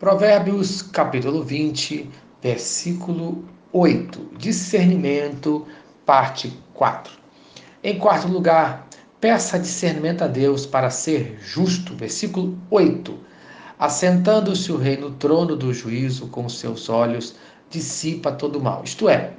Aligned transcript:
Provérbios 0.00 0.80
capítulo 0.80 1.42
20, 1.44 2.08
versículo 2.40 3.44
8. 3.70 4.30
Discernimento, 4.38 5.66
parte 6.06 6.50
4. 6.72 7.12
Em 7.84 7.98
quarto 7.98 8.26
lugar, 8.26 8.88
peça 9.20 9.58
discernimento 9.58 10.22
a 10.22 10.26
Deus 10.26 10.64
para 10.64 10.88
ser 10.88 11.38
justo. 11.42 11.94
Versículo 11.94 12.58
8. 12.70 13.14
Assentando-se 13.78 14.72
o 14.72 14.78
rei 14.78 14.96
no 14.96 15.10
trono 15.10 15.54
do 15.54 15.70
juízo 15.70 16.28
com 16.28 16.48
seus 16.48 16.88
olhos, 16.88 17.36
dissipa 17.68 18.32
todo 18.32 18.58
o 18.58 18.62
mal. 18.62 18.80
Isto 18.82 19.06
é, 19.06 19.34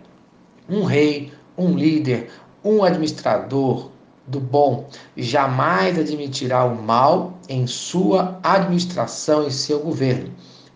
um 0.70 0.84
rei, 0.84 1.34
um 1.58 1.76
líder, 1.76 2.30
um 2.64 2.84
administrador, 2.84 3.90
do 4.28 4.40
bom, 4.40 4.88
jamais 5.18 5.98
admitirá 6.00 6.64
o 6.64 6.82
mal 6.82 7.38
em 7.50 7.68
sua 7.68 8.40
administração 8.44 9.46
e 9.46 9.52
seu 9.52 9.80
governo, 9.80 10.32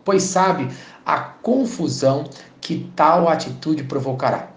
pois 0.05 0.23
sabe 0.23 0.69
a 1.05 1.19
confusão 1.19 2.29
que 2.61 2.89
tal 2.95 3.27
atitude 3.27 3.83
provocará. 3.83 4.49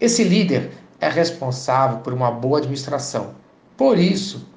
Esse 0.00 0.24
líder 0.24 0.72
é 1.00 1.08
responsável 1.08 1.98
por 1.98 2.12
uma 2.12 2.30
boa 2.30 2.58
administração. 2.58 3.34
Por 3.76 3.98
isso, 3.98 4.48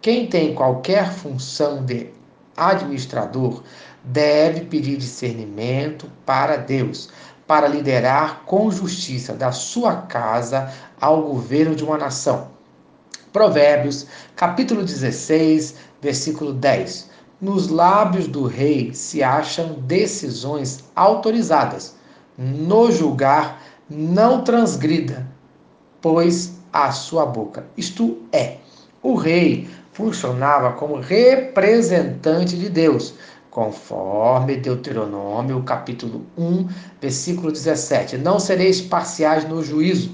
quem 0.00 0.26
tem 0.26 0.54
qualquer 0.54 1.10
função 1.10 1.84
de 1.84 2.10
administrador 2.56 3.62
deve 4.04 4.60
pedir 4.62 4.96
discernimento 4.96 6.10
para 6.24 6.56
Deus, 6.56 7.08
para 7.46 7.66
liderar 7.66 8.42
com 8.44 8.70
justiça 8.70 9.32
da 9.32 9.50
sua 9.52 9.96
casa 10.02 10.72
ao 11.00 11.22
governo 11.22 11.74
de 11.74 11.84
uma 11.84 11.98
nação. 11.98 12.48
Provérbios, 13.32 14.06
capítulo 14.34 14.82
16, 14.82 15.74
versículo 16.00 16.52
10. 16.52 17.10
Nos 17.40 17.68
lábios 17.68 18.26
do 18.26 18.46
rei 18.46 18.94
se 18.94 19.22
acham 19.22 19.74
decisões 19.80 20.84
autorizadas. 20.94 21.94
No 22.38 22.90
julgar, 22.90 23.62
não 23.88 24.42
transgrida, 24.42 25.26
pois 26.00 26.58
a 26.72 26.90
sua 26.92 27.26
boca. 27.26 27.66
Isto 27.76 28.18
é, 28.32 28.56
o 29.02 29.14
rei 29.14 29.68
funcionava 29.92 30.72
como 30.72 31.00
representante 31.00 32.56
de 32.56 32.68
Deus, 32.68 33.14
conforme 33.50 34.56
Deuteronômio, 34.56 35.62
capítulo 35.62 36.26
1, 36.36 36.68
versículo 37.00 37.52
17. 37.52 38.18
Não 38.18 38.38
sereis 38.38 38.80
parciais 38.80 39.48
no 39.48 39.62
juízo. 39.62 40.10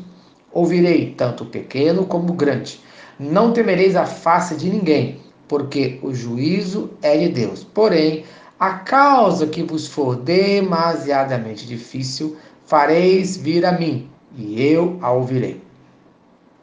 Ouvirei 0.53 1.15
tanto 1.15 1.45
o 1.45 1.47
pequeno 1.47 2.05
como 2.05 2.33
o 2.33 2.37
grande 2.37 2.81
não 3.19 3.53
temereis 3.53 3.95
a 3.95 4.05
face 4.05 4.57
de 4.57 4.69
ninguém, 4.69 5.21
porque 5.49 5.99
o 6.03 6.15
juízo 6.15 6.91
é 7.03 7.17
de 7.17 7.29
Deus. 7.29 7.65
Porém, 7.65 8.25
a 8.59 8.75
causa 8.75 9.47
que 9.47 9.63
vos 9.63 9.87
for 9.87 10.17
demasiadamente 10.17 11.67
difícil, 11.67 12.37
fareis 12.65 13.37
vir 13.37 13.67
a 13.67 13.73
mim, 13.73 14.09
e 14.37 14.63
eu 14.63 14.99
a 15.03 15.11
ouvirei. 15.11 15.61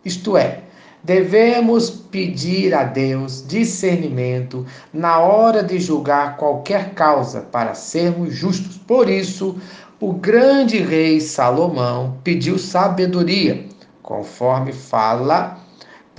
Isto 0.03 0.37
é, 0.37 0.63
devemos 1.03 1.89
pedir 1.89 2.73
a 2.73 2.83
Deus 2.83 3.45
discernimento 3.45 4.65
na 4.93 5.19
hora 5.19 5.61
de 5.61 5.79
julgar 5.79 6.37
qualquer 6.37 6.93
causa 6.93 7.41
para 7.41 7.73
sermos 7.73 8.33
justos. 8.33 8.77
Por 8.77 9.09
isso, 9.09 9.57
o 9.99 10.13
grande 10.13 10.77
rei 10.77 11.19
Salomão 11.19 12.17
pediu 12.23 12.57
sabedoria, 12.57 13.65
conforme 14.01 14.71
fala 14.71 15.59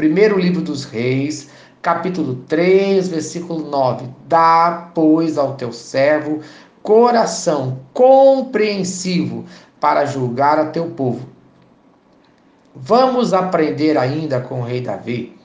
Primeiro 0.00 0.38
livro 0.38 0.62
dos 0.62 0.84
Reis, 0.84 1.50
capítulo 1.82 2.36
3, 2.48 3.08
versículo 3.08 3.68
9. 3.68 4.06
Dá, 4.26 4.90
pois, 4.94 5.38
ao 5.38 5.54
teu 5.54 5.72
servo 5.72 6.40
coração 6.82 7.80
compreensivo 7.92 9.44
para 9.78 10.06
julgar 10.06 10.58
a 10.58 10.66
teu 10.66 10.86
povo. 10.90 11.28
Vamos 12.74 13.32
aprender 13.34 13.98
ainda 13.98 14.40
com 14.40 14.60
o 14.60 14.64
rei 14.64 14.80
Davi 14.80 15.38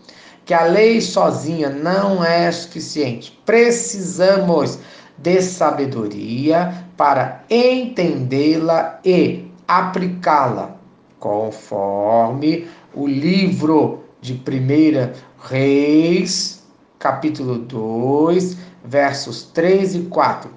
que 0.46 0.54
a 0.54 0.64
lei 0.64 1.02
sozinha 1.02 1.70
não 1.70 2.24
é 2.24 2.52
suficiente. 2.52 3.38
Precisamos 3.46 4.78
de 5.18 5.42
sabedoria 5.42 6.86
para 6.96 7.44
entendê-la 7.50 9.00
e 9.04 9.48
aplicá-la, 9.68 10.76
conforme 11.20 12.68
o 12.94 13.08
livro 13.08 14.04
de 14.22 14.34
1 14.34 15.35
Reis, 15.48 16.64
capítulo 16.98 17.60
2, 17.60 18.58
versos 18.84 19.44
3 19.54 19.94
e 19.94 20.00
4. 20.06 20.50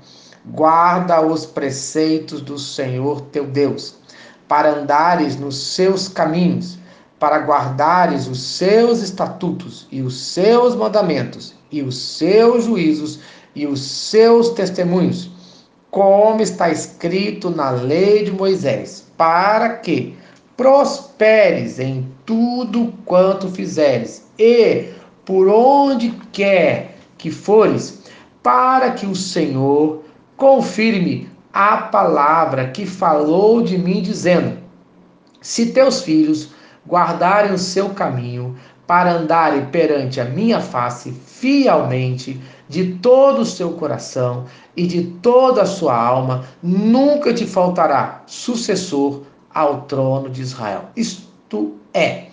Guarda 0.47 1.21
os 1.21 1.45
preceitos 1.45 2.41
do 2.41 2.59
Senhor 2.59 3.21
teu 3.31 3.47
Deus, 3.47 3.97
para 4.49 4.71
andares 4.71 5.37
nos 5.37 5.75
seus 5.75 6.09
caminhos, 6.09 6.79
para 7.19 7.37
guardares 7.37 8.27
os 8.29 8.41
seus 8.41 9.03
estatutos 9.03 9.87
e 9.93 10.01
os 10.01 10.19
seus 10.19 10.75
mandamentos 10.75 11.55
e 11.71 11.83
os 11.83 11.99
seus 11.99 12.65
juízos 12.65 13.21
e 13.55 13.67
os 13.67 13.83
seus 13.83 14.49
testemunhos, 14.51 15.31
como 15.91 16.41
está 16.41 16.71
escrito 16.71 17.51
na 17.51 17.69
lei 17.69 18.25
de 18.25 18.33
Moisés, 18.33 19.05
para 19.19 19.69
que 19.77 20.17
prosperes 20.59 21.79
em 21.79 22.09
tudo 22.27 22.93
quanto 23.05 23.49
fizeres, 23.49 24.29
e 24.37 24.89
por 25.25 25.47
onde 25.47 26.11
quer 26.33 26.97
que 27.17 27.31
fores, 27.31 28.03
para 28.43 28.91
que 28.91 29.07
o 29.07 29.15
Senhor 29.15 30.03
confirme 30.37 31.31
a 31.53 31.77
palavra 31.77 32.71
que 32.71 32.85
falou 32.85 33.63
de 33.63 33.79
mim, 33.79 34.03
dizendo: 34.03 34.59
Se 35.41 35.67
teus 35.67 36.03
filhos 36.03 36.51
guardarem 36.85 37.53
o 37.53 37.59
seu 37.59 37.91
caminho, 37.91 38.57
para 38.85 39.13
andarem 39.13 39.67
perante 39.67 40.21
a 40.21 40.25
minha 40.25 40.61
face 40.61 41.13
fielmente, 41.13 42.41
de 42.69 42.95
todo 42.95 43.43
o 43.43 43.47
seu 43.47 43.75
coração 43.75 44.47
e 44.77 44.89
de 44.89 45.05
toda 45.23 45.63
a 45.63 45.67
sua 45.67 45.97
alma, 45.97 46.45
nunca 46.61 47.33
te 47.33 47.47
faltará 47.47 48.23
sucessor 48.27 49.28
ao 49.53 49.83
trono 49.83 50.29
de 50.29 50.43
Israel. 50.43 50.87
Isto 50.97 51.77
é, 51.93 52.27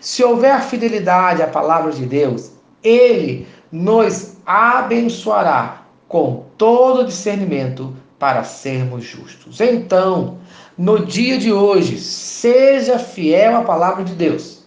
se 0.00 0.24
houver 0.24 0.60
fidelidade 0.62 1.42
à 1.42 1.46
palavra 1.46 1.92
de 1.92 2.06
Deus, 2.06 2.52
ele 2.82 3.46
nos 3.70 4.36
abençoará 4.46 5.82
com 6.08 6.44
todo 6.56 7.04
discernimento 7.04 7.94
para 8.18 8.42
sermos 8.44 9.04
justos. 9.04 9.60
Então, 9.60 10.38
no 10.76 11.04
dia 11.04 11.38
de 11.38 11.52
hoje, 11.52 11.98
seja 11.98 12.98
fiel 12.98 13.56
à 13.56 13.62
palavra 13.62 14.02
de 14.02 14.14
Deus, 14.14 14.64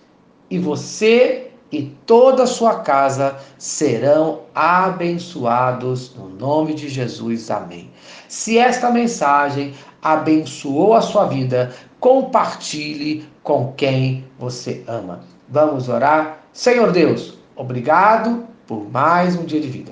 e 0.49 0.59
você 0.59 1.51
e 1.73 1.91
toda 2.05 2.43
a 2.43 2.47
sua 2.47 2.81
casa 2.81 3.35
serão 3.57 4.41
abençoados 4.53 6.15
no 6.15 6.29
nome 6.29 6.75
de 6.75 6.87
Jesus. 6.87 7.49
Amém. 7.49 7.89
Se 8.27 8.59
esta 8.59 8.91
mensagem 8.91 9.73
abençoou 9.99 10.93
a 10.93 11.01
sua 11.01 11.25
vida, 11.25 11.73
compartilhe 11.99 13.27
com 13.41 13.73
quem 13.75 14.23
você 14.37 14.83
ama. 14.87 15.21
Vamos 15.49 15.89
orar? 15.89 16.43
Senhor 16.53 16.91
Deus, 16.91 17.39
obrigado 17.55 18.45
por 18.67 18.87
mais 18.91 19.35
um 19.35 19.43
dia 19.43 19.59
de 19.59 19.67
vida. 19.67 19.91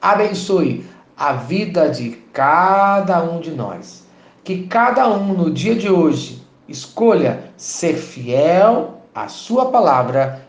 Abençoe 0.00 0.84
a 1.16 1.34
vida 1.34 1.88
de 1.88 2.10
cada 2.32 3.22
um 3.22 3.38
de 3.38 3.52
nós. 3.52 4.04
Que 4.42 4.66
cada 4.66 5.08
um 5.08 5.34
no 5.34 5.52
dia 5.52 5.76
de 5.76 5.88
hoje 5.88 6.42
escolha 6.68 7.44
ser 7.56 7.94
fiel 7.94 9.02
à 9.14 9.28
sua 9.28 9.66
palavra 9.66 10.48